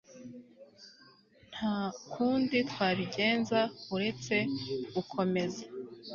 Nta 1.53 1.77
kundi 2.11 2.57
twabigenza 2.71 3.59
uretse 3.95 4.35
gukomeza 4.93 5.63